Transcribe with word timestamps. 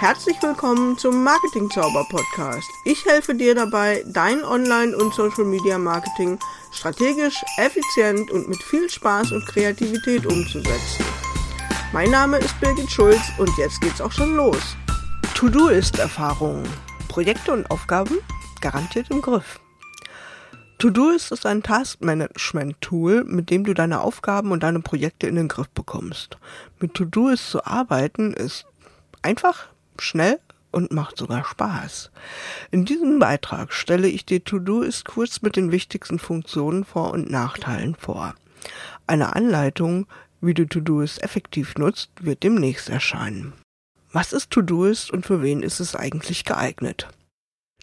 Herzlich 0.00 0.42
willkommen 0.42 0.96
zum 0.96 1.22
Marketing 1.22 1.68
Zauber 1.68 2.06
Podcast. 2.08 2.66
Ich 2.86 3.04
helfe 3.04 3.34
dir 3.34 3.54
dabei, 3.54 4.02
dein 4.06 4.42
Online- 4.42 4.96
und 4.96 5.12
Social 5.12 5.44
Media 5.44 5.76
Marketing 5.76 6.38
strategisch, 6.72 7.34
effizient 7.58 8.30
und 8.30 8.48
mit 8.48 8.62
viel 8.62 8.88
Spaß 8.88 9.32
und 9.32 9.44
Kreativität 9.44 10.24
umzusetzen. 10.24 11.04
Mein 11.92 12.10
Name 12.10 12.38
ist 12.38 12.58
Birgit 12.60 12.90
Schulz 12.90 13.20
und 13.36 13.50
jetzt 13.58 13.82
geht's 13.82 14.00
auch 14.00 14.10
schon 14.10 14.36
los. 14.36 14.74
To-Do 15.34 15.68
ist 15.68 15.98
Erfahrung. 15.98 16.62
Projekte 17.08 17.52
und 17.52 17.70
Aufgaben 17.70 18.20
garantiert 18.62 19.10
im 19.10 19.20
Griff. 19.20 19.60
To-Do-Ist 20.78 21.30
ist 21.30 21.44
ein 21.44 21.62
Taskmanagement-Tool, 21.62 23.24
mit 23.24 23.50
dem 23.50 23.64
du 23.64 23.74
deine 23.74 24.00
Aufgaben 24.00 24.50
und 24.50 24.62
deine 24.62 24.80
Projekte 24.80 25.26
in 25.26 25.34
den 25.34 25.48
Griff 25.48 25.68
bekommst. 25.68 26.38
Mit 26.78 26.94
To-Do-Ist 26.94 27.50
zu 27.50 27.66
arbeiten 27.66 28.32
ist 28.32 28.64
einfach, 29.20 29.68
schnell 30.00 30.38
und 30.72 30.92
macht 30.92 31.16
sogar 31.16 31.44
Spaß. 31.44 32.10
In 32.70 32.84
diesem 32.84 33.18
Beitrag 33.18 33.72
stelle 33.72 34.08
ich 34.08 34.24
dir 34.24 34.44
To-Do-Ist 34.44 35.04
kurz 35.04 35.42
mit 35.42 35.56
den 35.56 35.72
wichtigsten 35.72 36.18
Funktionen, 36.18 36.84
Vor- 36.84 37.12
und 37.12 37.30
Nachteilen 37.30 37.94
vor. 37.94 38.34
Eine 39.06 39.34
Anleitung, 39.34 40.06
wie 40.40 40.54
du 40.54 40.66
To-Do-Ist 40.66 41.22
effektiv 41.22 41.76
nutzt, 41.76 42.10
wird 42.20 42.42
demnächst 42.42 42.88
erscheinen. 42.88 43.52
Was 44.12 44.32
ist 44.32 44.50
To-Do-Ist 44.50 45.10
und 45.10 45.26
für 45.26 45.42
wen 45.42 45.62
ist 45.62 45.80
es 45.80 45.94
eigentlich 45.94 46.44
geeignet? 46.44 47.08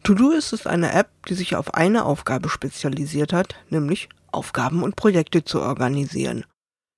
To-Do-Ist 0.03 0.53
ist 0.53 0.67
eine 0.67 0.93
App, 0.93 1.09
die 1.27 1.33
sich 1.33 1.55
auf 1.55 1.73
eine 1.73 2.05
Aufgabe 2.05 2.49
spezialisiert 2.49 3.33
hat, 3.33 3.55
nämlich 3.69 4.09
Aufgaben 4.31 4.83
und 4.83 4.95
Projekte 4.95 5.43
zu 5.43 5.61
organisieren. 5.61 6.45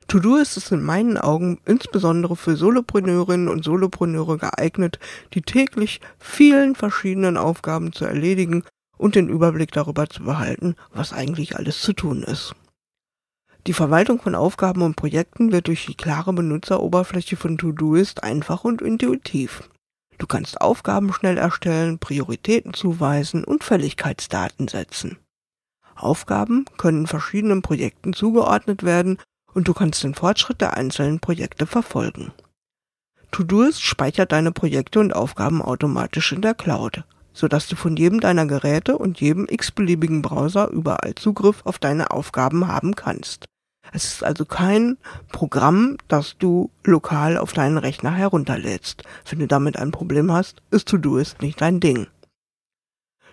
To-Do-Ist 0.09 0.57
ist 0.57 0.71
in 0.71 0.81
meinen 0.81 1.19
Augen 1.19 1.59
insbesondere 1.65 2.35
für 2.35 2.55
Solopreneurinnen 2.55 3.47
und 3.47 3.63
Solopreneure 3.63 4.39
geeignet, 4.39 4.97
die 5.35 5.43
täglich 5.43 6.01
vielen 6.17 6.73
verschiedenen 6.73 7.37
Aufgaben 7.37 7.93
zu 7.93 8.05
erledigen 8.05 8.63
und 8.97 9.13
den 9.13 9.29
Überblick 9.29 9.71
darüber 9.71 10.09
zu 10.09 10.23
behalten, 10.23 10.75
was 10.91 11.13
eigentlich 11.13 11.57
alles 11.57 11.83
zu 11.83 11.93
tun 11.93 12.23
ist. 12.23 12.55
Die 13.67 13.73
Verwaltung 13.73 14.19
von 14.19 14.33
Aufgaben 14.33 14.81
und 14.81 14.95
Projekten 14.95 15.51
wird 15.51 15.67
durch 15.67 15.85
die 15.85 15.93
klare 15.93 16.33
Benutzeroberfläche 16.33 17.35
von 17.35 17.59
To-Do-Ist 17.59 18.23
einfach 18.23 18.63
und 18.63 18.81
intuitiv. 18.81 19.69
Du 20.17 20.25
kannst 20.25 20.59
Aufgaben 20.59 21.13
schnell 21.13 21.37
erstellen, 21.37 21.99
Prioritäten 21.99 22.73
zuweisen 22.73 23.43
und 23.43 23.63
Fälligkeitsdaten 23.63 24.69
setzen. 24.69 25.19
Aufgaben 25.95 26.65
können 26.77 27.05
verschiedenen 27.05 27.61
Projekten 27.61 28.13
zugeordnet 28.13 28.81
werden 28.81 29.19
und 29.59 29.67
du 29.67 29.73
kannst 29.73 30.05
den 30.05 30.13
Fortschritt 30.13 30.61
der 30.61 30.77
einzelnen 30.77 31.19
Projekte 31.19 31.67
verfolgen. 31.67 32.31
Todoist 33.29 33.81
speichert 33.81 34.31
deine 34.31 34.53
Projekte 34.53 35.01
und 35.01 35.13
Aufgaben 35.13 35.61
automatisch 35.61 36.31
in 36.31 36.41
der 36.41 36.53
Cloud, 36.53 37.03
sodass 37.33 37.67
du 37.67 37.75
von 37.75 37.97
jedem 37.97 38.21
deiner 38.21 38.45
Geräte 38.45 38.97
und 38.97 39.19
jedem 39.19 39.47
x-beliebigen 39.49 40.21
Browser 40.21 40.69
überall 40.69 41.13
Zugriff 41.15 41.65
auf 41.65 41.77
deine 41.77 42.11
Aufgaben 42.11 42.69
haben 42.69 42.95
kannst. 42.95 43.47
Es 43.91 44.05
ist 44.05 44.23
also 44.23 44.45
kein 44.45 44.97
Programm, 45.33 45.97
das 46.07 46.37
du 46.37 46.71
lokal 46.85 47.37
auf 47.37 47.51
deinen 47.51 47.77
Rechner 47.77 48.11
herunterlädst. 48.11 49.03
Wenn 49.29 49.39
du 49.39 49.47
damit 49.47 49.75
ein 49.75 49.91
Problem 49.91 50.31
hast, 50.31 50.61
ist 50.71 50.87
Todoist 50.87 51.41
nicht 51.41 51.59
dein 51.59 51.81
Ding. 51.81 52.07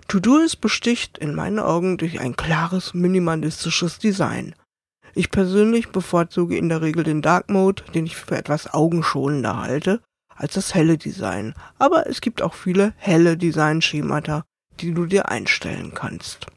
Todoist 0.09 0.61
besticht 0.61 1.19
in 1.19 1.37
meinen 1.37 1.61
Augen 1.61 1.99
durch 1.99 2.19
ein 2.19 2.35
klares 2.35 2.95
minimalistisches 2.95 4.01
Design. 4.01 4.57
Ich 5.19 5.31
persönlich 5.31 5.89
bevorzuge 5.89 6.59
in 6.59 6.69
der 6.69 6.83
Regel 6.83 7.03
den 7.03 7.23
Dark 7.23 7.49
Mode, 7.49 7.83
den 7.95 8.05
ich 8.05 8.17
für 8.17 8.37
etwas 8.37 8.75
augenschonender 8.75 9.63
halte, 9.63 10.03
als 10.29 10.53
das 10.53 10.75
helle 10.75 10.99
Design. 10.99 11.55
Aber 11.79 12.07
es 12.07 12.21
gibt 12.21 12.43
auch 12.43 12.53
viele 12.53 12.93
helle 12.99 13.39
Designschemata, 13.39 14.45
die 14.79 14.93
du 14.93 15.07
dir 15.07 15.31
einstellen 15.31 15.93
kannst. 15.95 16.49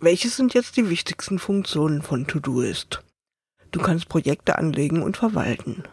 Welche 0.00 0.28
sind 0.28 0.52
jetzt 0.52 0.76
die 0.76 0.90
wichtigsten 0.90 1.38
Funktionen 1.38 2.02
von 2.02 2.26
Todoist? 2.26 3.02
Du 3.70 3.80
kannst 3.80 4.10
Projekte 4.10 4.58
anlegen 4.58 5.02
und 5.02 5.16
verwalten. 5.16 5.84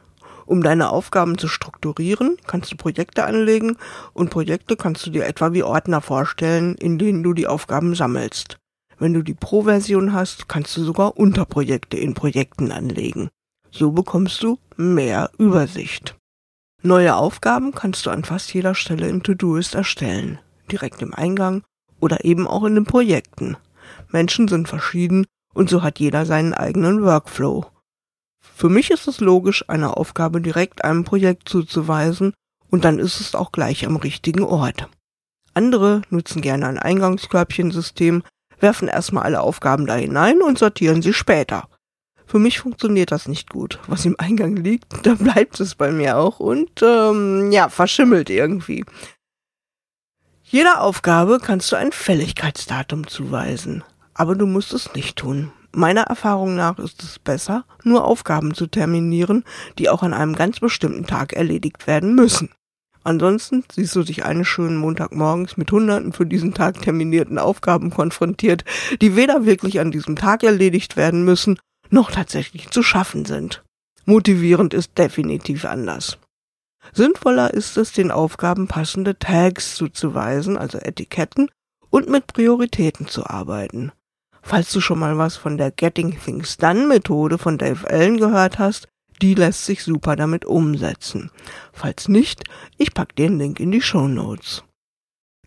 Um 0.46 0.64
deine 0.64 0.90
Aufgaben 0.90 1.38
zu 1.38 1.48
strukturieren, 1.48 2.36
kannst 2.46 2.74
du 2.74 2.76
Projekte 2.76 3.24
anlegen 3.24 3.78
und 4.12 4.32
Projekte 4.32 4.76
kannst 4.76 5.06
du 5.06 5.12
dir 5.12 5.26
etwa 5.28 5.54
wie 5.54 5.64
Ordner 5.64 6.02
vorstellen, 6.02 6.76
in 6.76 6.98
denen 6.98 7.24
du 7.24 7.32
die 7.32 7.48
Aufgaben 7.48 7.96
sammelst. 7.96 8.58
Wenn 9.02 9.16
du 9.16 9.24
die 9.24 9.34
Pro-Version 9.34 10.14
hast, 10.14 10.48
kannst 10.48 10.78
du 10.78 10.84
sogar 10.84 11.18
Unterprojekte 11.18 11.98
in 11.98 12.14
Projekten 12.14 12.72
anlegen. 12.72 13.30
So 13.72 13.94
bekommst 13.94 14.44
du 14.44 14.60
mehr 14.78 15.32
Übersicht. 15.40 16.16
Neue 16.84 17.16
Aufgaben 17.16 17.72
kannst 17.72 18.06
du 18.06 18.12
an 18.12 18.24
fast 18.24 18.54
jeder 18.54 18.76
Stelle 18.76 19.08
in 19.08 19.24
Todoist 19.24 19.74
erstellen, 19.74 20.38
direkt 20.72 21.02
im 21.02 21.16
Eingang 21.16 21.64
oder 22.00 22.26
eben 22.26 22.46
auch 22.46 22.64
in 22.64 22.76
den 22.76 22.84
Projekten. 22.86 23.58
Menschen 24.10 24.48
sind 24.48 24.70
verschieden 24.70 25.26
und 25.56 25.68
so 25.68 25.82
hat 25.82 25.98
jeder 25.98 26.28
seinen 26.28 26.54
eigenen 26.54 27.02
Workflow. 27.02 27.66
Für 28.40 28.70
mich 28.70 28.92
ist 28.92 29.08
es 29.08 29.20
logisch, 29.20 29.68
eine 29.68 29.98
Aufgabe 29.98 30.42
direkt 30.42 30.84
einem 30.84 31.06
Projekt 31.06 31.50
zuzuweisen 31.50 32.36
und 32.70 32.86
dann 32.86 33.00
ist 33.00 33.20
es 33.20 33.34
auch 33.34 33.52
gleich 33.52 33.84
am 33.84 33.96
richtigen 33.96 34.44
Ort. 34.44 34.90
Andere 35.56 36.04
nutzen 36.12 36.44
gerne 36.44 36.68
ein 36.68 36.78
Eingangskörbchensystem, 36.78 38.22
werfen 38.62 38.88
erstmal 38.88 39.24
alle 39.24 39.42
Aufgaben 39.42 39.86
da 39.86 39.96
hinein 39.96 40.42
und 40.42 40.58
sortieren 40.58 41.02
sie 41.02 41.14
später. 41.14 41.68
Für 42.26 42.40
mich 42.40 42.60
funktioniert 42.60 43.12
das 43.12 43.28
nicht 43.28 43.50
gut. 43.50 43.80
Was 43.88 44.06
im 44.06 44.16
Eingang 44.18 44.56
liegt, 44.56 44.94
da 45.06 45.16
bleibt 45.16 45.60
es 45.60 45.76
bei 45.76 45.92
mir 45.92 46.18
auch 46.18 46.40
und 46.40 46.82
ähm, 46.82 47.52
ja, 47.52 47.70
verschimmelt 47.70 48.30
irgendwie. 48.30 48.86
Jeder 50.44 50.82
Aufgabe 50.82 51.40
kannst 51.42 51.72
du 51.72 51.76
ein 51.76 51.92
Fälligkeitsdatum 51.92 53.08
zuweisen, 53.08 53.84
aber 54.14 54.36
du 54.36 54.46
musst 54.46 54.74
es 54.74 54.94
nicht 54.94 55.18
tun. 55.18 55.52
Meiner 55.74 56.02
Erfahrung 56.02 56.56
nach 56.56 56.78
ist 56.80 57.02
es 57.04 57.20
besser, 57.20 57.64
nur 57.84 58.04
Aufgaben 58.04 58.54
zu 58.54 58.68
terminieren, 58.68 59.46
die 59.78 59.88
auch 59.88 60.04
an 60.04 60.14
einem 60.14 60.36
ganz 60.36 60.60
bestimmten 60.60 61.08
Tag 61.08 61.32
erledigt 61.34 61.88
werden 61.88 62.16
müssen. 62.16 62.50
Ansonsten 63.04 63.64
siehst 63.72 63.96
du 63.96 64.04
dich 64.04 64.26
eines 64.26 64.48
schönen 64.48 64.78
Montagmorgens 64.78 65.58
mit 65.58 65.72
hunderten 65.72 66.14
für 66.14 66.26
diesen 66.26 66.54
Tag 66.54 66.82
terminierten 66.82 67.40
Aufgaben 67.40 67.90
konfrontiert, 67.90 68.64
die 69.02 69.16
weder 69.16 69.46
wirklich 69.46 69.80
an 69.80 69.92
diesem 69.92 70.16
Tag 70.16 70.44
erledigt 70.44 70.98
werden 70.98 71.26
müssen, 71.26 71.58
noch 71.90 72.12
tatsächlich 72.12 72.70
zu 72.70 72.84
schaffen 72.84 73.26
sind. 73.26 73.64
Motivierend 74.06 74.74
ist 74.74 74.98
definitiv 74.98 75.66
anders. 75.66 76.18
Sinnvoller 76.94 77.54
ist 77.54 77.78
es, 77.78 77.92
den 77.92 78.12
Aufgaben 78.12 78.68
passende 78.68 79.18
Tags 79.18 79.76
zuzuweisen, 79.76 80.58
also 80.58 80.78
Etiketten, 80.80 81.50
und 81.90 82.10
mit 82.10 82.28
Prioritäten 82.28 83.08
zu 83.08 83.26
arbeiten. 83.28 83.92
Falls 84.42 84.72
du 84.72 84.82
schon 84.82 85.00
mal 85.00 85.18
was 85.18 85.38
von 85.38 85.58
der 85.58 85.72
Getting 85.72 86.18
Things 86.20 86.58
Done 86.58 86.88
Methode 86.88 87.38
von 87.38 87.58
Dave 87.58 87.88
Allen 87.90 88.18
gehört 88.18 88.58
hast, 88.58 88.88
die 89.22 89.36
lässt 89.36 89.66
sich 89.66 89.84
super 89.84 90.16
damit 90.16 90.46
umsetzen. 90.46 91.32
Falls 91.72 92.08
nicht, 92.08 92.44
ich 92.78 92.94
pack 92.94 93.16
den 93.16 93.38
Link 93.38 93.60
in 93.60 93.72
die 93.72 93.82
Show 93.82 94.08
Notes. 94.08 94.64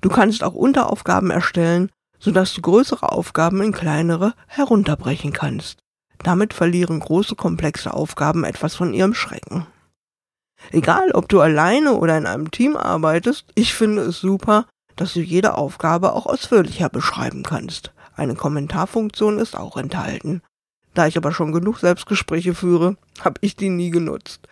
Du 0.00 0.08
kannst 0.08 0.44
auch 0.44 0.54
Unteraufgaben 0.54 1.30
erstellen, 1.30 1.90
sodass 2.18 2.54
du 2.54 2.62
größere 2.62 3.10
Aufgaben 3.10 3.62
in 3.62 3.72
kleinere 3.72 4.34
herunterbrechen 4.46 5.32
kannst. 5.32 5.78
Damit 6.22 6.54
verlieren 6.54 7.00
große 7.00 7.34
komplexe 7.34 7.92
Aufgaben 7.92 8.44
etwas 8.44 8.74
von 8.74 8.94
ihrem 8.94 9.14
Schrecken. 9.14 9.66
Egal, 10.70 11.10
ob 11.12 11.28
du 11.28 11.40
alleine 11.40 11.94
oder 11.94 12.16
in 12.16 12.26
einem 12.26 12.50
Team 12.50 12.76
arbeitest, 12.76 13.46
ich 13.54 13.74
finde 13.74 14.02
es 14.02 14.20
super, 14.20 14.66
dass 14.96 15.12
du 15.14 15.20
jede 15.20 15.58
Aufgabe 15.58 16.12
auch 16.12 16.26
ausführlicher 16.26 16.88
beschreiben 16.88 17.42
kannst. 17.42 17.92
Eine 18.16 18.34
Kommentarfunktion 18.34 19.38
ist 19.38 19.56
auch 19.56 19.76
enthalten. 19.76 20.40
Da 20.94 21.06
ich 21.06 21.16
aber 21.16 21.32
schon 21.32 21.52
genug 21.52 21.78
Selbstgespräche 21.78 22.54
führe, 22.54 22.96
habe 23.20 23.38
ich 23.40 23.56
die 23.56 23.68
nie 23.68 23.90
genutzt. 23.90 24.48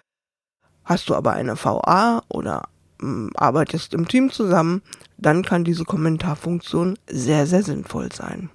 Hast 0.85 1.09
du 1.09 1.15
aber 1.15 1.33
eine 1.33 1.57
VA 1.57 2.23
oder 2.29 2.69
ähm, 3.01 3.31
arbeitest 3.35 3.95
im 3.95 4.09
Team 4.09 4.31
zusammen, 4.31 4.83
dann 5.17 5.45
kann 5.45 5.65
diese 5.65 5.85
Kommentarfunktion 5.85 6.99
sehr, 7.09 7.47
sehr 7.47 7.63
sinnvoll 7.63 8.13
sein. 8.13 8.51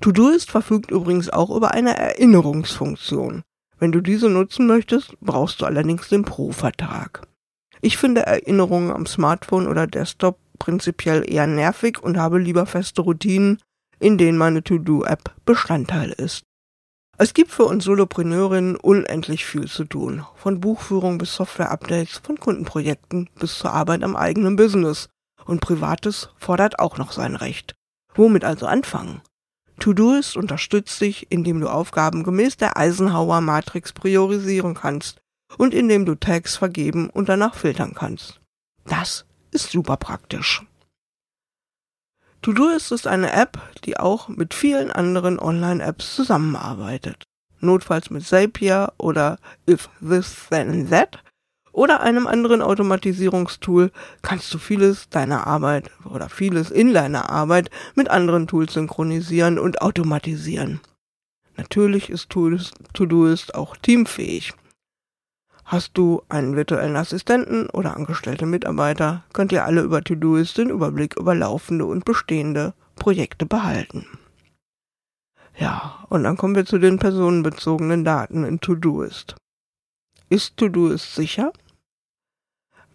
Todoist 0.00 0.50
verfügt 0.50 0.90
übrigens 0.90 1.30
auch 1.30 1.54
über 1.54 1.72
eine 1.72 1.96
Erinnerungsfunktion. 1.96 3.42
Wenn 3.78 3.92
du 3.92 4.00
diese 4.00 4.28
nutzen 4.28 4.66
möchtest, 4.66 5.18
brauchst 5.20 5.60
du 5.60 5.64
allerdings 5.64 6.08
den 6.08 6.24
Pro-Vertrag. 6.24 7.26
Ich 7.80 7.96
finde 7.96 8.26
Erinnerungen 8.26 8.92
am 8.92 9.06
Smartphone 9.06 9.66
oder 9.66 9.86
Desktop 9.86 10.38
prinzipiell 10.58 11.28
eher 11.28 11.46
nervig 11.46 12.00
und 12.00 12.16
habe 12.16 12.38
lieber 12.38 12.66
feste 12.66 13.02
Routinen, 13.02 13.58
in 13.98 14.18
denen 14.18 14.38
meine 14.38 14.62
To-Do-App 14.62 15.34
Bestandteil 15.44 16.10
ist. 16.10 16.44
Es 17.22 17.34
gibt 17.34 17.52
für 17.52 17.66
uns 17.66 17.84
Solopreneurinnen 17.84 18.74
unendlich 18.74 19.44
viel 19.44 19.68
zu 19.68 19.84
tun. 19.84 20.26
Von 20.34 20.58
Buchführung 20.58 21.18
bis 21.18 21.36
Software-Updates, 21.36 22.20
von 22.24 22.36
Kundenprojekten 22.36 23.30
bis 23.38 23.58
zur 23.58 23.72
Arbeit 23.72 24.02
am 24.02 24.16
eigenen 24.16 24.56
Business. 24.56 25.08
Und 25.44 25.60
Privates 25.60 26.30
fordert 26.36 26.80
auch 26.80 26.98
noch 26.98 27.12
sein 27.12 27.36
Recht. 27.36 27.76
Womit 28.12 28.42
also 28.42 28.66
anfangen? 28.66 29.20
Todoist 29.78 30.36
unterstützt 30.36 31.00
dich, 31.00 31.30
indem 31.30 31.60
du 31.60 31.68
Aufgaben 31.68 32.24
gemäß 32.24 32.56
der 32.56 32.76
Eisenhower 32.76 33.40
Matrix 33.40 33.92
priorisieren 33.92 34.74
kannst 34.74 35.20
und 35.58 35.74
indem 35.74 36.04
du 36.04 36.16
Tags 36.16 36.56
vergeben 36.56 37.08
und 37.08 37.28
danach 37.28 37.54
filtern 37.54 37.94
kannst. 37.94 38.40
Das 38.84 39.26
ist 39.52 39.70
super 39.70 39.96
praktisch. 39.96 40.64
Todoist 42.42 42.90
ist 42.90 43.06
eine 43.06 43.32
App, 43.32 43.56
die 43.84 43.96
auch 43.96 44.26
mit 44.26 44.52
vielen 44.52 44.90
anderen 44.90 45.38
Online-Apps 45.38 46.16
zusammenarbeitet. 46.16 47.22
Notfalls 47.60 48.10
mit 48.10 48.26
Zapier 48.26 48.92
oder 48.98 49.38
If 49.70 49.88
This 50.00 50.48
Then 50.50 50.90
That 50.90 51.22
oder 51.70 52.00
einem 52.00 52.26
anderen 52.26 52.60
Automatisierungstool 52.60 53.92
kannst 54.22 54.52
du 54.52 54.58
vieles 54.58 55.08
deiner 55.08 55.46
Arbeit 55.46 55.90
oder 56.04 56.28
vieles 56.28 56.72
in 56.72 56.92
deiner 56.92 57.30
Arbeit 57.30 57.70
mit 57.94 58.10
anderen 58.10 58.48
Tools 58.48 58.74
synchronisieren 58.74 59.60
und 59.60 59.80
automatisieren. 59.80 60.80
Natürlich 61.56 62.10
ist 62.10 62.28
Todoist 62.28 63.54
auch 63.54 63.76
teamfähig. 63.76 64.52
Hast 65.64 65.96
du 65.96 66.22
einen 66.28 66.56
virtuellen 66.56 66.96
Assistenten 66.96 67.68
oder 67.70 67.96
angestellte 67.96 68.46
Mitarbeiter, 68.46 69.24
könnt 69.32 69.52
ihr 69.52 69.64
alle 69.64 69.82
über 69.82 70.02
Todoist 70.02 70.58
den 70.58 70.70
Überblick 70.70 71.16
über 71.16 71.34
laufende 71.34 71.86
und 71.86 72.04
bestehende 72.04 72.74
Projekte 72.96 73.46
behalten. 73.46 74.06
Ja, 75.56 76.04
und 76.08 76.24
dann 76.24 76.36
kommen 76.36 76.54
wir 76.54 76.64
zu 76.64 76.78
den 76.78 76.98
personenbezogenen 76.98 78.04
Daten 78.04 78.44
in 78.44 78.60
Todoist. 78.60 79.36
Ist 80.28 80.56
Todoist 80.56 81.14
sicher? 81.14 81.52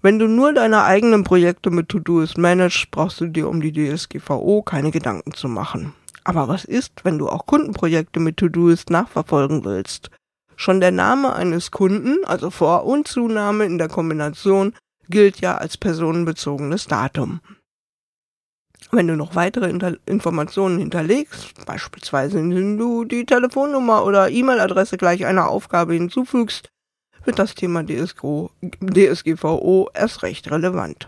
Wenn 0.01 0.19
du 0.19 0.27
nur 0.27 0.53
deine 0.53 0.83
eigenen 0.83 1.23
Projekte 1.23 1.69
mit 1.71 1.89
Todoist 1.89 2.37
managst, 2.37 2.91
brauchst 2.91 3.19
du 3.19 3.27
dir 3.27 3.49
um 3.49 3.61
die 3.61 3.73
DSGVO 3.73 4.61
keine 4.61 4.91
Gedanken 4.91 5.33
zu 5.33 5.47
machen. 5.47 5.93
Aber 6.23 6.47
was 6.47 6.65
ist, 6.65 7.03
wenn 7.03 7.17
du 7.17 7.29
auch 7.29 7.45
Kundenprojekte 7.45 8.19
mit 8.19 8.37
Todoist 8.37 8.89
nachverfolgen 8.89 9.65
willst? 9.65 10.11
Schon 10.59 10.81
der 10.81 10.91
Name 10.91 11.33
eines 11.33 11.69
Kunden, 11.69 12.25
also 12.25 12.49
Vor- 12.49 12.85
und 12.85 13.07
Zunahme 13.07 13.63
in 13.65 13.77
der 13.77 13.87
Kombination, 13.87 14.73
gilt 15.07 15.39
ja 15.39 15.55
als 15.55 15.77
personenbezogenes 15.77 16.87
Datum. 16.87 17.41
Wenn 18.91 19.07
du 19.07 19.15
noch 19.15 19.35
weitere 19.35 19.69
Inter 19.69 19.97
Informationen 20.07 20.79
hinterlegst, 20.79 21.65
beispielsweise 21.65 22.39
indem 22.39 22.77
du 22.77 23.05
die 23.05 23.25
Telefonnummer 23.25 24.03
oder 24.03 24.29
E-Mail-Adresse 24.29 24.97
gleich 24.97 25.25
einer 25.25 25.47
Aufgabe 25.47 25.93
hinzufügst, 25.93 26.69
wird 27.23 27.37
das 27.37 27.53
Thema 27.53 27.83
DSGVO 27.85 28.49
erst 29.93 30.23
recht 30.23 30.49
relevant. 30.49 31.07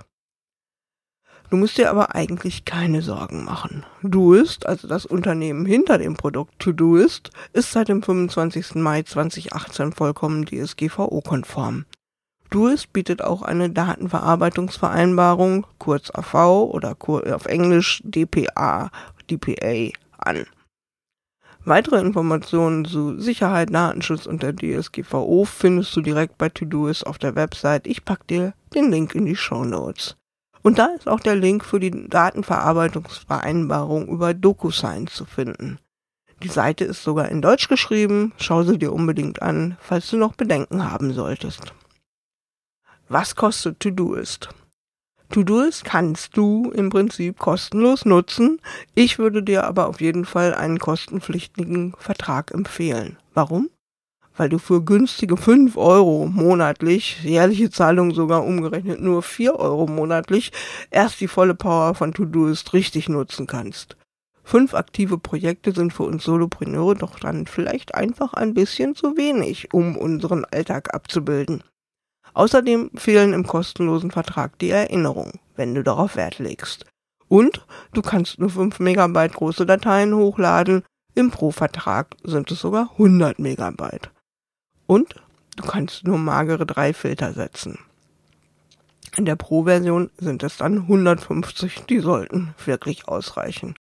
Du 1.50 1.58
musst 1.58 1.80
dir 1.80 1.90
aber 1.90 2.14
eigentlich 2.14 2.64
keine 2.64 3.02
Sorgen 3.02 3.44
machen. 3.44 3.84
Doist, 4.04 4.68
also 4.68 4.88
das 4.88 5.08
Unternehmen 5.08 5.66
hinter 5.66 5.98
dem 5.98 6.16
Produkt 6.16 6.60
Todoist, 6.60 7.32
ist 7.54 7.72
seit 7.72 7.90
dem 7.90 8.04
25. 8.04 8.76
Mai 8.76 9.02
2018 9.02 9.92
vollkommen 9.94 10.46
DSGVO-konform. 10.46 11.86
Doist 12.52 12.94
bietet 12.94 13.24
auch 13.24 13.42
eine 13.42 13.72
Datenverarbeitungsvereinbarung, 13.72 15.66
kurz 15.80 16.12
AV 16.12 16.70
oder 16.72 16.96
auf 17.34 17.46
Englisch 17.46 18.02
DPA, 18.04 18.92
DPA 19.30 19.92
an. 20.20 20.46
Weitere 21.66 22.00
Informationen 22.00 22.86
zu 22.86 23.20
Sicherheit, 23.20 23.74
Datenschutz 23.74 24.28
und 24.28 24.44
der 24.44 24.56
DSGVO 24.56 25.46
findest 25.46 25.96
du 25.96 26.02
direkt 26.02 26.38
bei 26.38 26.50
Todoist 26.50 27.08
auf 27.08 27.18
der 27.18 27.36
Website. 27.36 27.88
Ich 27.88 28.06
pack 28.06 28.28
dir 28.28 28.54
den 28.74 28.92
Link 28.92 29.16
in 29.16 29.26
die 29.26 29.36
Show 29.36 29.66
Notes. 29.66 30.19
Und 30.62 30.78
da 30.78 30.88
ist 30.88 31.08
auch 31.08 31.20
der 31.20 31.36
Link 31.36 31.64
für 31.64 31.80
die 31.80 32.10
Datenverarbeitungsvereinbarung 32.10 34.08
über 34.08 34.34
DocuSign 34.34 35.08
zu 35.08 35.26
finden. 35.26 35.80
Die 36.44 36.50
Seite 36.50 36.86
ist 36.86 37.04
sogar 37.04 37.30
in 37.30 37.42
Deutsch 37.42 37.68
geschrieben, 37.68 38.34
schau 38.38 38.64
sie 38.64 38.78
dir 38.78 38.94
unbedingt 38.94 39.42
an, 39.42 39.78
falls 39.82 40.10
du 40.10 40.18
noch 40.18 40.36
Bedenken 40.36 40.90
haben 40.90 41.14
solltest. 41.14 41.74
Was 43.10 43.36
kostet 43.36 43.80
Todoist? 43.80 44.50
Todoist 45.30 45.84
kannst 45.84 46.38
du 46.38 46.72
im 46.72 46.90
Prinzip 46.90 47.38
kostenlos 47.38 48.06
nutzen. 48.06 48.60
Ich 48.96 49.20
würde 49.20 49.44
dir 49.44 49.66
aber 49.66 49.88
auf 49.88 50.02
jeden 50.02 50.26
Fall 50.26 50.56
einen 50.56 50.80
kostenpflichtigen 50.80 51.94
Vertrag 52.00 52.52
empfehlen. 52.52 53.18
Warum? 53.34 53.70
Weil 54.40 54.48
du 54.48 54.58
für 54.58 54.82
günstige 54.82 55.36
5 55.36 55.76
Euro 55.76 56.26
monatlich, 56.26 57.22
jährliche 57.24 57.70
Zahlung 57.70 58.14
sogar 58.14 58.46
umgerechnet 58.46 59.02
nur 59.02 59.22
4 59.22 59.60
Euro 59.60 59.86
monatlich, 59.86 60.54
erst 60.92 61.20
die 61.20 61.28
volle 61.28 61.56
Power 61.56 61.94
von 61.94 62.14
Todoist 62.14 62.72
richtig 62.72 63.10
nutzen 63.10 63.48
kannst. 63.48 63.98
Fünf 64.46 64.74
aktive 64.74 65.18
Projekte 65.18 65.74
sind 65.74 65.92
für 65.92 66.04
uns 66.04 66.24
Solopreneure 66.24 66.96
doch 66.96 67.20
dann 67.20 67.48
vielleicht 67.48 67.96
einfach 67.96 68.34
ein 68.34 68.54
bisschen 68.54 68.96
zu 68.96 69.18
wenig, 69.18 69.74
um 69.74 69.98
unseren 69.98 70.46
Alltag 70.46 70.94
abzubilden. 70.94 71.62
Außerdem 72.34 72.92
fehlen 72.96 73.34
im 73.34 73.46
kostenlosen 73.46 74.10
Vertrag 74.10 74.58
die 74.60 74.70
Erinnerungen, 74.70 75.34
wenn 75.58 75.76
du 75.76 75.84
darauf 75.84 76.16
Wert 76.16 76.40
legst. 76.40 76.86
Und 77.28 77.66
du 77.94 78.02
kannst 78.02 78.40
nur 78.40 78.50
5 78.50 78.80
Megabyte 78.80 79.34
große 79.34 79.66
Dateien 79.66 80.16
hochladen, 80.16 80.84
im 81.14 81.30
Pro-Vertrag 81.30 82.16
sind 82.24 82.50
es 82.52 82.62
sogar 82.62 82.92
100 82.94 83.38
Megabyte. 83.40 84.12
Und 84.90 85.14
du 85.56 85.64
kannst 85.64 86.08
nur 86.08 86.18
magere 86.18 86.66
drei 86.66 86.94
Filter 86.94 87.34
setzen. 87.34 87.78
In 89.16 89.26
der 89.26 89.36
Pro-Version 89.36 90.10
sind 90.18 90.42
es 90.42 90.58
dann 90.58 90.80
150, 90.80 91.82
die 91.88 92.00
sollten 92.00 92.56
wirklich 92.66 93.08
ausreichen. 93.08 93.76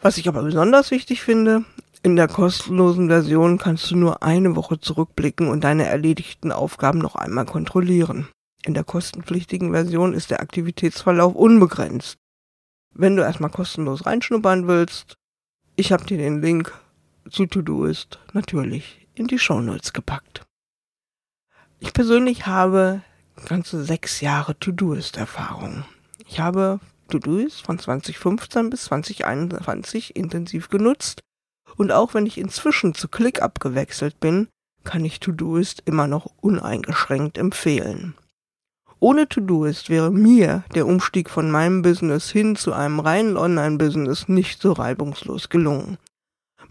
Was 0.00 0.18
ich 0.18 0.26
aber 0.26 0.42
besonders 0.42 0.90
wichtig 0.90 1.22
finde, 1.22 1.64
in 2.02 2.16
der 2.16 2.26
kostenlosen 2.26 3.06
Version 3.06 3.56
kannst 3.56 3.88
du 3.92 3.96
nur 3.96 4.24
eine 4.24 4.56
Woche 4.56 4.80
zurückblicken 4.80 5.46
und 5.46 5.62
deine 5.62 5.86
erledigten 5.86 6.50
Aufgaben 6.50 6.98
noch 6.98 7.14
einmal 7.14 7.46
kontrollieren. 7.46 8.26
In 8.64 8.74
der 8.74 8.82
kostenpflichtigen 8.82 9.70
Version 9.70 10.12
ist 10.12 10.32
der 10.32 10.40
Aktivitätsverlauf 10.40 11.36
unbegrenzt. 11.36 12.16
Wenn 12.92 13.14
du 13.14 13.22
erstmal 13.22 13.50
kostenlos 13.50 14.06
reinschnuppern 14.06 14.66
willst, 14.66 15.14
ich 15.76 15.92
habe 15.92 16.04
dir 16.04 16.18
den 16.18 16.42
Link 16.42 16.72
zu 17.30 17.46
Todoist 17.46 18.18
natürlich 18.32 19.01
in 19.14 19.26
die 19.26 19.38
Shownotes 19.38 19.92
gepackt. 19.92 20.42
Ich 21.80 21.92
persönlich 21.92 22.46
habe 22.46 23.02
ganze 23.46 23.84
sechs 23.84 24.20
Jahre 24.20 24.58
To-Doist-Erfahrung. 24.58 25.84
Ich 26.26 26.40
habe 26.40 26.80
To-Doist 27.08 27.62
von 27.62 27.78
2015 27.78 28.70
bis 28.70 28.84
2021 28.84 30.16
intensiv 30.16 30.68
genutzt 30.68 31.22
und 31.76 31.92
auch 31.92 32.14
wenn 32.14 32.26
ich 32.26 32.38
inzwischen 32.38 32.94
zu 32.94 33.08
ClickUp 33.08 33.60
gewechselt 33.60 34.20
bin, 34.20 34.48
kann 34.84 35.04
ich 35.04 35.20
To-Doist 35.20 35.82
immer 35.84 36.06
noch 36.06 36.26
uneingeschränkt 36.40 37.38
empfehlen. 37.38 38.14
Ohne 39.00 39.28
To-Doist 39.28 39.90
wäre 39.90 40.12
mir 40.12 40.64
der 40.74 40.86
Umstieg 40.86 41.28
von 41.28 41.50
meinem 41.50 41.82
Business 41.82 42.30
hin 42.30 42.54
zu 42.54 42.72
einem 42.72 43.00
reinen 43.00 43.36
Online-Business 43.36 44.28
nicht 44.28 44.62
so 44.62 44.72
reibungslos 44.72 45.48
gelungen. 45.48 45.98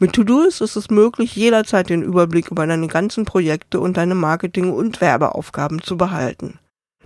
Mit 0.01 0.13
To-Doist 0.13 0.61
ist 0.61 0.77
es 0.77 0.89
möglich, 0.89 1.35
jederzeit 1.35 1.91
den 1.91 2.01
Überblick 2.01 2.49
über 2.49 2.65
deine 2.65 2.87
ganzen 2.87 3.23
Projekte 3.23 3.79
und 3.79 3.97
deine 3.97 4.15
Marketing- 4.15 4.73
und 4.73 4.99
Werbeaufgaben 4.99 5.83
zu 5.83 5.95
behalten. 5.95 6.57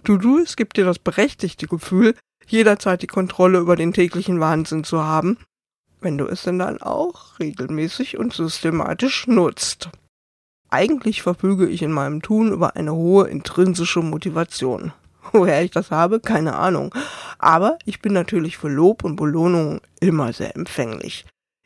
To-Doist 0.06 0.56
gibt 0.56 0.78
dir 0.78 0.86
das 0.86 0.98
berechtigte 0.98 1.68
Gefühl, 1.68 2.16
jederzeit 2.48 3.02
die 3.02 3.08
Kontrolle 3.08 3.60
über 3.60 3.76
den 3.76 3.92
täglichen 3.92 4.40
Wahnsinn 4.40 4.86
zu 4.86 5.04
haben, 5.04 5.38
wenn 6.00 6.18
du 6.18 6.26
es 6.26 6.44
denn 6.44 6.58
dann 6.58 6.82
auch 6.82 7.38
regelmäßig 7.38 8.18
und 8.18 8.32
systematisch 8.32 9.28
nutzt. 9.28 9.90
Eigentlich 10.70 11.22
verfüge 11.22 11.68
ich 11.68 11.82
in 11.82 11.92
meinem 11.92 12.22
Tun 12.22 12.54
über 12.54 12.78
eine 12.78 12.96
hohe 12.96 13.28
intrinsische 13.28 14.04
Motivation. 14.04 14.94
Woher 15.34 15.62
ich 15.66 15.72
das 15.72 15.92
habe, 15.92 16.22
keine 16.22 16.56
Ahnung. 16.56 16.96
Aber 17.40 17.78
ich 17.84 18.00
bin 18.00 18.14
natürlich 18.14 18.56
für 18.56 18.70
Lob 18.70 19.04
und 19.04 19.18
Belohnung 19.18 19.82
immer 20.00 20.32
sehr 20.32 20.56
empfänglich. 20.56 21.26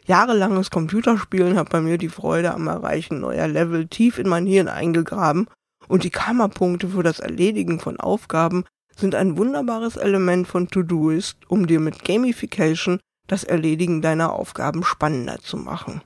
Jahrelanges 0.10 0.72
Computerspielen 0.72 1.56
hat 1.56 1.70
bei 1.70 1.82
mir 1.82 2.00
die 2.00 2.10
Freude 2.10 2.56
am 2.56 2.66
Erreichen 2.66 3.20
neuer 3.20 3.48
Level 3.48 3.88
tief 3.88 4.18
in 4.18 4.28
mein 4.28 4.48
Hirn 4.48 4.68
eingegraben 4.68 5.48
und 5.88 6.04
die 6.04 6.10
Karma-Punkte 6.10 6.89
für 6.89 7.04
das 7.04 7.20
Erledigen 7.20 7.80
von 7.80 8.00
Aufgaben 8.00 8.66
sind 8.98 9.13
ein 9.13 9.38
wunderbares 9.38 9.98
Element 9.98 10.48
von 10.48 10.68
To-Doist, 10.68 11.38
um 11.48 11.68
dir 11.68 11.80
mit 11.80 12.04
Gamification 12.04 13.00
das 13.28 13.44
Erledigen 13.44 14.01
deiner 14.01 14.34
Aufgaben 14.34 14.84
spannender 14.84 15.38
zu 15.44 15.58
machen. 15.58 16.01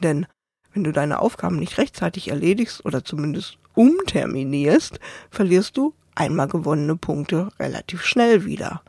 Denn 0.00 0.28
wenn 0.72 0.84
du 0.84 0.92
deine 0.92 1.18
Aufgaben 1.18 1.56
nicht 1.56 1.76
rechtzeitig 1.76 2.28
erledigst 2.28 2.84
oder 2.84 3.04
zumindest 3.04 3.58
umterminierst, 3.74 5.00
verlierst 5.28 5.76
du 5.76 5.92
einmal 6.14 6.46
gewonnene 6.46 6.94
Punkte 6.94 7.48
relativ 7.58 8.04
schnell 8.04 8.44
wieder. 8.44 8.84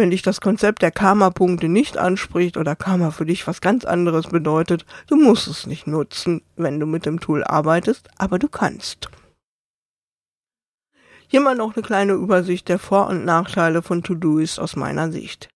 Wenn 0.00 0.10
dich 0.10 0.22
das 0.22 0.40
Konzept 0.40 0.80
der 0.80 0.92
Karma-Punkte 0.92 1.68
nicht 1.68 1.98
anspricht 1.98 2.56
oder 2.56 2.74
Karma 2.74 3.10
für 3.10 3.26
dich 3.26 3.46
was 3.46 3.60
ganz 3.60 3.84
anderes 3.84 4.28
bedeutet, 4.28 4.86
du 5.08 5.16
musst 5.16 5.46
es 5.46 5.66
nicht 5.66 5.86
nutzen, 5.86 6.40
wenn 6.56 6.80
du 6.80 6.86
mit 6.86 7.04
dem 7.04 7.20
Tool 7.20 7.44
arbeitest, 7.44 8.08
aber 8.16 8.38
du 8.38 8.48
kannst. 8.48 9.10
Hier 11.28 11.42
mal 11.42 11.54
noch 11.54 11.76
eine 11.76 11.82
kleine 11.82 12.14
Übersicht 12.14 12.70
der 12.70 12.78
Vor- 12.78 13.08
und 13.08 13.26
Nachteile 13.26 13.82
von 13.82 14.02
Todoist 14.02 14.58
aus 14.58 14.74
meiner 14.74 15.12
Sicht. 15.12 15.50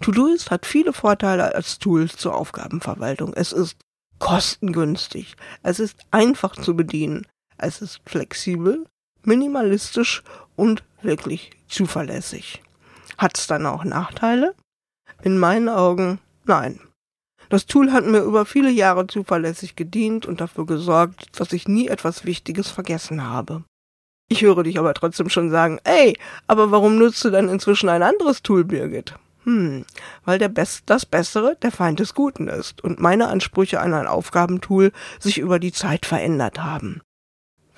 Todoist 0.00 0.50
hat 0.50 0.64
viele 0.64 0.94
Vorteile 0.94 1.54
als 1.54 1.78
Tool 1.78 2.08
zur 2.08 2.36
Aufgabenverwaltung. 2.36 3.34
Es 3.34 3.52
ist 3.52 3.76
kostengünstig, 4.18 5.36
es 5.62 5.78
ist 5.78 5.98
einfach 6.10 6.56
zu 6.56 6.74
bedienen, 6.74 7.26
es 7.58 7.82
ist 7.82 8.00
flexibel, 8.06 8.86
minimalistisch 9.24 10.22
und 10.56 10.84
wirklich 11.02 11.50
zuverlässig. 11.68 12.62
Hat's 13.16 13.46
dann 13.46 13.66
auch 13.66 13.84
Nachteile? 13.84 14.54
In 15.22 15.38
meinen 15.38 15.68
Augen 15.68 16.18
nein. 16.44 16.80
Das 17.48 17.66
Tool 17.66 17.92
hat 17.92 18.04
mir 18.04 18.20
über 18.20 18.44
viele 18.44 18.70
Jahre 18.70 19.06
zuverlässig 19.06 19.74
gedient 19.74 20.26
und 20.26 20.40
dafür 20.40 20.66
gesorgt, 20.66 21.40
dass 21.40 21.52
ich 21.52 21.66
nie 21.66 21.88
etwas 21.88 22.24
Wichtiges 22.24 22.70
vergessen 22.70 23.24
habe. 23.24 23.64
Ich 24.28 24.42
höre 24.42 24.62
dich 24.62 24.78
aber 24.78 24.92
trotzdem 24.92 25.30
schon 25.30 25.50
sagen, 25.50 25.80
ey, 25.84 26.18
aber 26.46 26.70
warum 26.70 26.98
nutzt 26.98 27.24
du 27.24 27.30
dann 27.30 27.48
inzwischen 27.48 27.88
ein 27.88 28.02
anderes 28.02 28.42
Tool, 28.42 28.64
Birgit? 28.64 29.14
Hm, 29.44 29.86
weil 30.26 30.38
der 30.38 30.50
Best 30.50 30.82
das 30.86 31.06
Bessere 31.06 31.56
der 31.62 31.72
Feind 31.72 32.00
des 32.00 32.14
Guten 32.14 32.48
ist 32.48 32.84
und 32.84 33.00
meine 33.00 33.28
Ansprüche 33.28 33.80
an 33.80 33.94
ein 33.94 34.06
Aufgabentool 34.06 34.92
sich 35.18 35.38
über 35.38 35.58
die 35.58 35.72
Zeit 35.72 36.04
verändert 36.04 36.62
haben. 36.62 37.00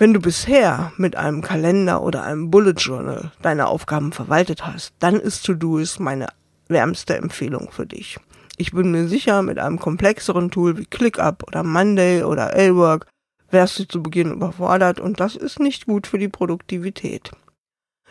Wenn 0.00 0.14
du 0.14 0.20
bisher 0.20 0.94
mit 0.96 1.14
einem 1.16 1.42
Kalender 1.42 2.02
oder 2.02 2.22
einem 2.22 2.50
Bullet 2.50 2.72
Journal 2.78 3.32
deine 3.42 3.66
Aufgaben 3.66 4.12
verwaltet 4.12 4.66
hast, 4.66 4.94
dann 4.98 5.16
ist 5.16 5.44
To-Doist 5.44 6.00
meine 6.00 6.28
wärmste 6.68 7.18
Empfehlung 7.18 7.70
für 7.70 7.84
dich. 7.84 8.16
Ich 8.56 8.72
bin 8.72 8.92
mir 8.92 9.08
sicher, 9.08 9.42
mit 9.42 9.58
einem 9.58 9.78
komplexeren 9.78 10.50
Tool 10.50 10.78
wie 10.78 10.86
ClickUp 10.86 11.42
oder 11.46 11.62
Monday 11.62 12.22
oder 12.22 12.56
A-Work 12.56 13.08
wärst 13.50 13.78
du 13.78 13.86
zu 13.86 14.02
Beginn 14.02 14.32
überfordert 14.32 15.00
und 15.00 15.20
das 15.20 15.36
ist 15.36 15.60
nicht 15.60 15.84
gut 15.84 16.06
für 16.06 16.18
die 16.18 16.28
Produktivität. 16.28 17.32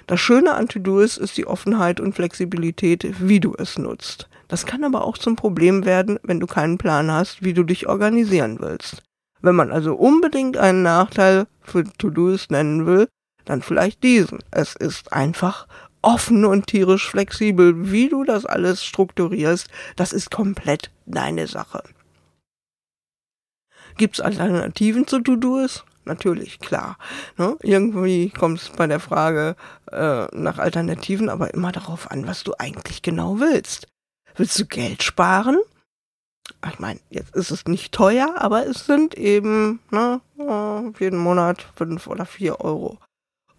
Das 0.05 0.19
Schöne 0.19 0.53
an 0.53 0.67
To-Doist 0.67 1.17
ist 1.17 1.37
die 1.37 1.47
Offenheit 1.47 1.99
und 1.99 2.13
Flexibilität, 2.13 3.15
wie 3.19 3.39
du 3.39 3.55
es 3.57 3.79
nutzt. 3.79 4.29
Das 4.47 4.67
kann 4.67 4.83
aber 4.83 5.05
auch 5.05 5.17
zum 5.17 5.35
Problem 5.35 5.85
werden, 5.85 6.19
wenn 6.21 6.39
du 6.39 6.45
keinen 6.45 6.77
Plan 6.77 7.11
hast, 7.11 7.41
wie 7.41 7.53
du 7.53 7.63
dich 7.63 7.89
organisieren 7.89 8.57
willst. 8.59 9.01
Wenn 9.41 9.55
man 9.55 9.71
also 9.71 9.95
unbedingt 9.95 10.57
einen 10.57 10.81
Nachteil 10.81 11.47
für 11.61 11.83
To-Doist 11.83 12.51
nennen 12.51 12.85
will, 12.85 13.07
dann 13.45 13.61
vielleicht 13.61 14.03
diesen. 14.03 14.39
Es 14.51 14.75
ist 14.75 15.13
einfach 15.13 15.67
offen 16.01 16.45
und 16.45 16.67
tierisch 16.67 17.09
flexibel. 17.09 17.91
Wie 17.91 18.09
du 18.09 18.23
das 18.23 18.45
alles 18.45 18.83
strukturierst, 18.83 19.67
das 19.95 20.13
ist 20.13 20.31
komplett 20.31 20.91
deine 21.05 21.47
Sache. 21.47 21.83
Gibt's 23.97 24.21
Alternativen 24.21 25.07
zu 25.07 25.19
To-Do's? 25.19 25.83
Natürlich, 26.05 26.59
klar. 26.59 26.97
Ne? 27.37 27.57
Irgendwie 27.61 28.29
kommt 28.29 28.59
es 28.59 28.69
bei 28.69 28.87
der 28.87 28.99
Frage 28.99 29.55
äh, 29.91 30.25
nach 30.35 30.57
Alternativen 30.57 31.29
aber 31.29 31.53
immer 31.53 31.71
darauf 31.71 32.09
an, 32.09 32.25
was 32.25 32.43
du 32.43 32.53
eigentlich 32.57 33.01
genau 33.01 33.39
willst. 33.39 33.87
Willst 34.35 34.57
du 34.57 34.65
Geld 34.65 35.03
sparen? 35.03 35.57
Ich 36.67 36.79
meine, 36.79 36.99
jetzt 37.09 37.35
ist 37.35 37.51
es 37.51 37.65
nicht 37.65 37.93
teuer, 37.93 38.35
aber 38.37 38.67
es 38.67 38.85
sind 38.85 39.15
eben 39.15 39.79
ne, 39.91 40.21
jeden 40.99 41.19
Monat 41.19 41.65
fünf 41.75 42.07
oder 42.07 42.25
vier 42.25 42.59
Euro. 42.59 42.97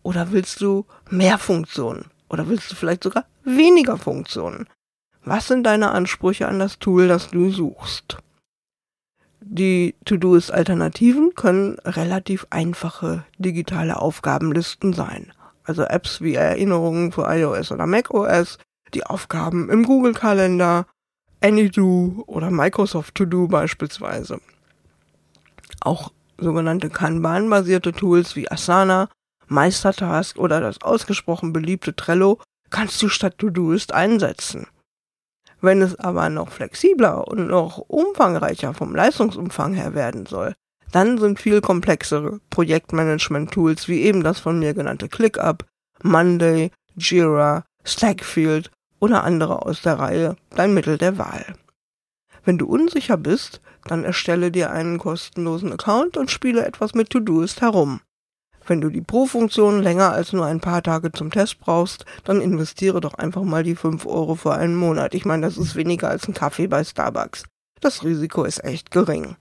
Oder 0.02 0.32
willst 0.32 0.60
du 0.60 0.86
mehr 1.08 1.38
Funktionen? 1.38 2.10
Oder 2.28 2.48
willst 2.48 2.70
du 2.70 2.76
vielleicht 2.76 3.02
sogar 3.02 3.24
weniger 3.44 3.96
Funktionen? 3.96 4.68
Was 5.24 5.48
sind 5.48 5.64
deine 5.64 5.90
Ansprüche 5.90 6.48
an 6.48 6.58
das 6.58 6.78
Tool, 6.78 7.08
das 7.08 7.28
du 7.28 7.50
suchst? 7.50 8.18
Die 9.40 9.94
To-Doist-Alternativen 10.04 11.34
können 11.34 11.78
relativ 11.84 12.46
einfache 12.50 13.24
digitale 13.38 13.98
Aufgabenlisten 13.98 14.92
sein. 14.92 15.32
Also 15.64 15.82
Apps 15.84 16.20
wie 16.20 16.34
Erinnerungen 16.34 17.12
für 17.12 17.22
iOS 17.22 17.72
oder 17.72 17.86
macOS, 17.86 18.58
die 18.92 19.04
Aufgaben 19.04 19.70
im 19.70 19.84
Google-Kalender, 19.84 20.86
AnyDo 21.40 22.24
oder 22.26 22.50
Microsoft 22.50 23.14
To-Do 23.14 23.48
beispielsweise. 23.48 24.40
Auch 25.80 26.12
sogenannte 26.38 26.90
Kanban-basierte 26.90 27.92
Tools 27.92 28.36
wie 28.36 28.50
Asana 28.50 29.08
Meistertask 29.48 30.38
oder 30.38 30.60
das 30.60 30.80
ausgesprochen 30.82 31.52
beliebte 31.52 31.96
Trello 31.96 32.38
kannst 32.70 33.02
du 33.02 33.08
statt 33.08 33.38
To-Doist 33.38 33.92
einsetzen. 33.92 34.66
Wenn 35.60 35.82
es 35.82 35.96
aber 35.96 36.28
noch 36.30 36.50
flexibler 36.50 37.26
und 37.26 37.48
noch 37.48 37.78
umfangreicher 37.78 38.72
vom 38.74 38.94
Leistungsumfang 38.94 39.74
her 39.74 39.94
werden 39.94 40.26
soll, 40.26 40.54
dann 40.92 41.18
sind 41.18 41.38
viel 41.38 41.60
komplexere 41.60 42.40
Projektmanagement-Tools 42.50 43.88
wie 43.88 44.02
eben 44.02 44.22
das 44.22 44.38
von 44.40 44.58
mir 44.58 44.74
genannte 44.74 45.08
ClickUp, 45.08 45.64
Monday, 46.02 46.70
Jira, 46.96 47.64
Stackfield 47.84 48.70
oder 49.00 49.24
andere 49.24 49.62
aus 49.62 49.82
der 49.82 49.98
Reihe 49.98 50.36
dein 50.50 50.72
Mittel 50.72 50.98
der 50.98 51.18
Wahl. 51.18 51.44
Wenn 52.44 52.58
du 52.58 52.66
unsicher 52.66 53.16
bist, 53.16 53.60
dann 53.84 54.04
erstelle 54.04 54.50
dir 54.50 54.70
einen 54.70 54.98
kostenlosen 54.98 55.72
Account 55.72 56.16
und 56.16 56.30
spiele 56.30 56.64
etwas 56.64 56.94
mit 56.94 57.10
To-Doist 57.10 57.60
herum. 57.60 58.00
Wenn 58.66 58.80
du 58.80 58.90
die 58.90 59.00
Pro-Funktion 59.00 59.82
länger 59.82 60.12
als 60.12 60.32
nur 60.32 60.46
ein 60.46 60.60
paar 60.60 60.82
Tage 60.82 61.10
zum 61.10 61.30
Test 61.30 61.58
brauchst, 61.58 62.04
dann 62.24 62.40
investiere 62.40 63.00
doch 63.00 63.14
einfach 63.14 63.42
mal 63.42 63.64
die 63.64 63.74
5 63.74 64.06
Euro 64.06 64.36
für 64.36 64.54
einen 64.54 64.76
Monat. 64.76 65.14
Ich 65.14 65.24
meine, 65.24 65.46
das 65.46 65.56
ist 65.56 65.74
weniger 65.76 66.08
als 66.08 66.28
ein 66.28 66.34
Kaffee 66.34 66.68
bei 66.68 66.84
Starbucks. 66.84 67.44
Das 67.80 68.04
Risiko 68.04 68.44
ist 68.44 68.62
echt 68.62 68.90
gering. 68.90 69.36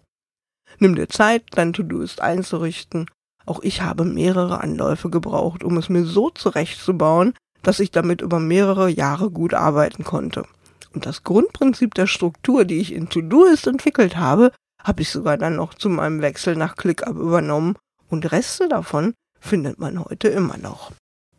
Nimm 0.79 0.95
dir 0.95 1.09
Zeit, 1.09 1.43
dein 1.51 1.73
To-Do 1.73 2.01
ist 2.01 2.21
einzurichten. 2.21 3.09
Auch 3.45 3.61
ich 3.61 3.81
habe 3.81 4.05
mehrere 4.05 4.61
Anläufe 4.61 5.09
gebraucht, 5.09 5.63
um 5.63 5.77
es 5.77 5.89
mir 5.89 6.05
so 6.05 6.29
zurechtzubauen, 6.29 7.33
dass 7.63 7.79
ich 7.79 7.91
damit 7.91 8.21
über 8.21 8.39
mehrere 8.39 8.89
Jahre 8.89 9.29
gut 9.29 9.53
arbeiten 9.53 10.03
konnte. 10.03 10.43
Und 10.93 11.05
das 11.05 11.23
Grundprinzip 11.23 11.93
der 11.93 12.07
Struktur, 12.07 12.65
die 12.65 12.79
ich 12.79 12.93
in 12.93 13.09
To-Doist 13.09 13.67
entwickelt 13.67 14.17
habe, 14.17 14.51
habe 14.83 15.01
ich 15.01 15.09
sogar 15.09 15.37
dann 15.37 15.55
noch 15.55 15.73
zu 15.73 15.89
meinem 15.89 16.21
Wechsel 16.21 16.55
nach 16.55 16.75
ClickUp 16.75 17.15
übernommen 17.15 17.75
und 18.09 18.31
Reste 18.31 18.67
davon 18.67 19.13
findet 19.39 19.79
man 19.79 20.03
heute 20.03 20.29
immer 20.29 20.57
noch. 20.57 20.91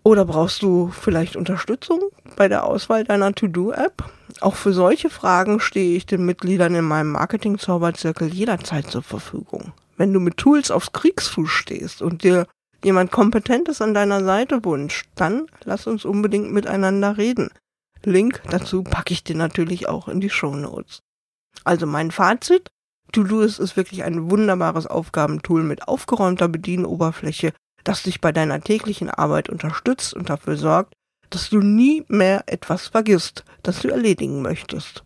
Oder 0.02 0.24
brauchst 0.24 0.62
du 0.62 0.88
vielleicht 0.88 1.36
Unterstützung 1.36 2.00
bei 2.36 2.48
der 2.48 2.64
Auswahl 2.64 3.04
deiner 3.04 3.34
To-Do-App? 3.34 4.04
Auch 4.40 4.54
für 4.54 4.72
solche 4.72 5.10
Fragen 5.10 5.60
stehe 5.60 5.96
ich 5.96 6.06
den 6.06 6.24
Mitgliedern 6.24 6.74
in 6.74 6.84
meinem 6.84 7.12
Marketing-Zauberzirkel 7.12 8.28
jederzeit 8.28 8.86
zur 8.86 9.02
Verfügung. 9.02 9.72
Wenn 9.98 10.14
du 10.14 10.20
mit 10.20 10.38
Tools 10.38 10.70
aufs 10.70 10.92
Kriegsfuß 10.92 11.50
stehst 11.50 12.00
und 12.00 12.24
dir 12.24 12.46
jemand 12.84 13.10
Kompetentes 13.10 13.80
an 13.80 13.94
deiner 13.94 14.24
Seite 14.24 14.64
wünscht, 14.64 15.08
dann 15.14 15.46
lass 15.64 15.86
uns 15.86 16.04
unbedingt 16.04 16.52
miteinander 16.52 17.18
reden. 17.18 17.50
Link 18.02 18.42
dazu 18.50 18.82
packe 18.82 19.12
ich 19.12 19.24
dir 19.24 19.36
natürlich 19.36 19.88
auch 19.88 20.08
in 20.08 20.20
die 20.20 20.30
Show 20.30 20.54
Notes. 20.54 21.00
Also 21.64 21.86
mein 21.86 22.10
Fazit, 22.10 22.70
To-Doist 23.12 23.58
ist 23.60 23.76
wirklich 23.76 24.04
ein 24.04 24.30
wunderbares 24.30 24.86
Aufgabentool 24.86 25.62
mit 25.62 25.88
aufgeräumter 25.88 26.48
Bedienoberfläche, 26.48 27.52
das 27.84 28.02
dich 28.02 28.20
bei 28.20 28.32
deiner 28.32 28.60
täglichen 28.60 29.10
Arbeit 29.10 29.48
unterstützt 29.48 30.14
und 30.14 30.30
dafür 30.30 30.56
sorgt, 30.56 30.94
dass 31.30 31.50
du 31.50 31.60
nie 31.60 32.04
mehr 32.08 32.44
etwas 32.46 32.88
vergisst, 32.88 33.44
das 33.62 33.80
du 33.80 33.88
erledigen 33.88 34.42
möchtest. 34.42 35.04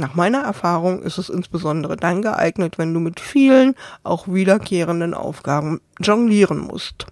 Nach 0.00 0.14
meiner 0.14 0.40
Erfahrung 0.40 1.02
ist 1.02 1.18
es 1.18 1.28
insbesondere 1.28 1.94
dann 1.94 2.22
geeignet, 2.22 2.78
wenn 2.78 2.94
du 2.94 3.00
mit 3.00 3.20
vielen, 3.20 3.74
auch 4.02 4.28
wiederkehrenden 4.28 5.12
Aufgaben 5.12 5.82
jonglieren 6.00 6.58
musst. 6.58 7.06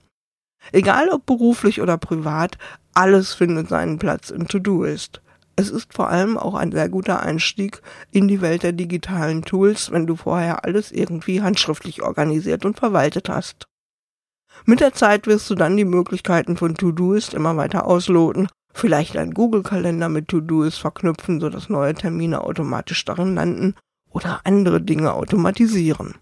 Egal 0.72 1.10
ob 1.10 1.26
beruflich 1.26 1.82
oder 1.82 1.98
privat, 1.98 2.56
alles 2.94 3.34
findet 3.34 3.68
seinen 3.68 3.98
Platz 3.98 4.30
im 4.30 4.48
To-Do-Ist. 4.48 5.20
Es 5.54 5.68
ist 5.68 5.92
vor 5.92 6.08
allem 6.08 6.38
auch 6.38 6.54
ein 6.54 6.72
sehr 6.72 6.88
guter 6.88 7.20
Einstieg 7.20 7.82
in 8.10 8.26
die 8.26 8.40
Welt 8.40 8.62
der 8.62 8.72
digitalen 8.72 9.42
Tools, 9.42 9.90
wenn 9.90 10.06
du 10.06 10.16
vorher 10.16 10.64
alles 10.64 10.90
irgendwie 10.90 11.42
handschriftlich 11.42 12.00
organisiert 12.02 12.64
und 12.64 12.78
verwaltet 12.78 13.28
hast. 13.28 13.66
Mit 14.64 14.80
der 14.80 14.94
Zeit 14.94 15.26
wirst 15.26 15.50
du 15.50 15.54
dann 15.54 15.76
die 15.76 15.84
Möglichkeiten 15.84 16.56
von 16.56 16.74
To-Doist 16.74 17.34
immer 17.34 17.54
weiter 17.58 17.86
ausloten, 17.86 18.48
vielleicht 18.72 19.16
einen 19.16 19.34
Google-Kalender 19.34 20.08
mit 20.08 20.28
To-Doist 20.28 20.78
verknüpfen, 20.78 21.40
sodass 21.40 21.68
neue 21.68 21.94
Termine 21.94 22.42
automatisch 22.42 23.04
darin 23.04 23.34
landen 23.34 23.74
oder 24.10 24.40
andere 24.44 24.80
Dinge 24.80 25.12
automatisieren. 25.12 26.14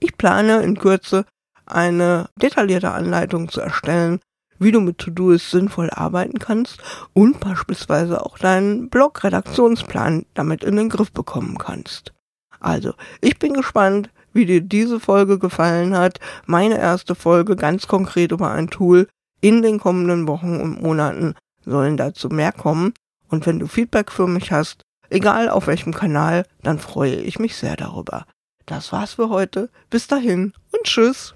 Ich 0.00 0.16
plane 0.16 0.62
in 0.62 0.78
Kürze 0.78 1.24
eine 1.66 2.28
detaillierte 2.36 2.90
Anleitung 2.90 3.48
zu 3.48 3.60
erstellen, 3.60 4.20
wie 4.58 4.72
du 4.72 4.80
mit 4.80 4.98
To-Do's 4.98 5.50
sinnvoll 5.50 5.90
arbeiten 5.90 6.38
kannst 6.38 6.80
und 7.12 7.40
beispielsweise 7.40 8.24
auch 8.24 8.38
deinen 8.38 8.88
Blog-Redaktionsplan 8.90 10.26
damit 10.34 10.64
in 10.64 10.76
den 10.76 10.88
Griff 10.88 11.12
bekommen 11.12 11.58
kannst. 11.58 12.12
Also, 12.60 12.94
ich 13.20 13.38
bin 13.38 13.54
gespannt, 13.54 14.10
wie 14.32 14.46
dir 14.46 14.60
diese 14.60 15.00
Folge 15.00 15.38
gefallen 15.38 15.96
hat. 15.96 16.20
Meine 16.46 16.78
erste 16.78 17.14
Folge 17.14 17.56
ganz 17.56 17.86
konkret 17.86 18.32
über 18.32 18.50
ein 18.50 18.68
Tool 18.68 19.08
in 19.40 19.62
den 19.62 19.80
kommenden 19.80 20.28
Wochen 20.28 20.60
und 20.60 20.80
Monaten 20.80 21.34
sollen 21.64 21.96
dazu 21.96 22.28
mehr 22.28 22.52
kommen. 22.52 22.92
Und 23.28 23.46
wenn 23.46 23.58
du 23.58 23.66
Feedback 23.66 24.10
für 24.10 24.26
mich 24.26 24.52
hast, 24.52 24.82
egal 25.10 25.48
auf 25.48 25.66
welchem 25.66 25.94
Kanal, 25.94 26.44
dann 26.62 26.78
freue 26.78 27.16
ich 27.16 27.38
mich 27.38 27.56
sehr 27.56 27.76
darüber. 27.76 28.26
Das 28.66 28.92
war's 28.92 29.14
für 29.14 29.28
heute. 29.28 29.70
Bis 29.90 30.06
dahin 30.06 30.52
und 30.70 30.84
tschüss. 30.84 31.34